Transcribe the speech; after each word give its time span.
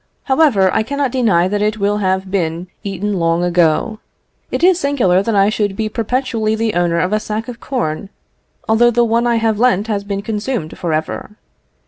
However, 0.23 0.73
I 0.73 0.81
cannot 0.81 1.11
deny 1.11 1.47
that 1.47 1.61
it 1.61 1.77
will 1.77 1.97
have 1.97 2.31
been 2.31 2.65
eaten 2.83 3.19
long 3.19 3.43
ago. 3.43 3.99
It 4.49 4.63
is 4.63 4.79
singular 4.79 5.21
that 5.21 5.35
I 5.35 5.49
should 5.49 5.75
be 5.75 5.89
perpetually 5.89 6.55
the 6.55 6.73
owner 6.73 6.97
of 6.97 7.13
a 7.13 7.19
sack 7.19 7.47
of 7.47 7.59
corn, 7.59 8.09
although 8.67 8.89
the 8.89 9.05
one 9.05 9.27
I 9.27 9.35
have 9.35 9.59
lent 9.59 9.85
has 9.85 10.03
been 10.03 10.23
consumed 10.23 10.75
for 10.75 10.91
ever. 10.91 11.35